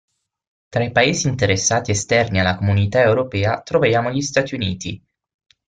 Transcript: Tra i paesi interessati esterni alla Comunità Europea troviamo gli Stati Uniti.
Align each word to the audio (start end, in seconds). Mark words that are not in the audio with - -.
Tra 0.69 0.83
i 0.83 0.91
paesi 0.91 1.27
interessati 1.27 1.91
esterni 1.91 2.39
alla 2.39 2.55
Comunità 2.55 3.01
Europea 3.03 3.61
troviamo 3.61 4.09
gli 4.09 4.23
Stati 4.23 4.55
Uniti. 4.55 5.05